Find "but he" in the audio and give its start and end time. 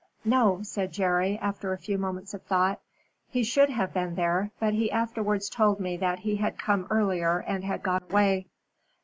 4.59-4.89